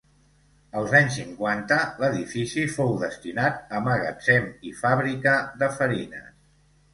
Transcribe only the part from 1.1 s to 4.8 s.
cinquanta, l'edifici fou destinat a magatzem i